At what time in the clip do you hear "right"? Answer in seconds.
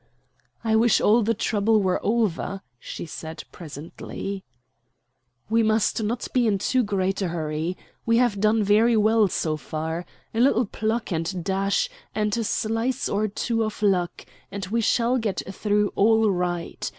16.31-16.89